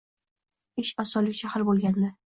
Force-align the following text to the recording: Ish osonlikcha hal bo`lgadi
Ish 0.85 0.91
osonlikcha 1.05 1.53
hal 1.55 1.67
bo`lgadi 1.71 2.15